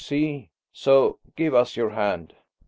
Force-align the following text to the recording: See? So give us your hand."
See? 0.03 0.49
So 0.73 1.19
give 1.35 1.53
us 1.53 1.77
your 1.77 1.91
hand." 1.91 2.33